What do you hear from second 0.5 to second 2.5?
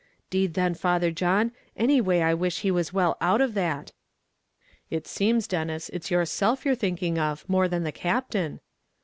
then. Father John, any way I